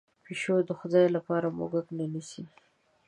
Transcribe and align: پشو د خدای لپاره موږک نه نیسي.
پشو 0.23 0.55
د 0.67 0.71
خدای 0.79 1.07
لپاره 1.15 1.47
موږک 1.57 1.87
نه 1.97 2.05
نیسي. 2.13 2.43